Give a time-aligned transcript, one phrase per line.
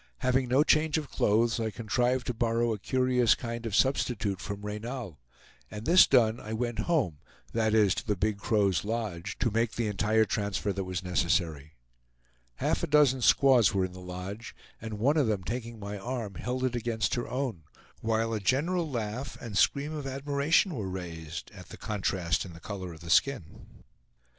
[0.21, 4.63] Having no change of clothes, I contrived to borrow a curious kind of substitute from
[4.63, 5.19] Reynal:
[5.69, 7.19] and this done, I went home,
[7.53, 11.73] that is, to the Big Crow's lodge to make the entire transfer that was necessary.
[12.55, 16.33] Half a dozen squaws were in the lodge, and one of them taking my arm
[16.33, 17.65] held it against her own,
[17.99, 22.59] while a general laugh and scream of admiration were raised at the contrast in the
[22.59, 23.83] color of the skin.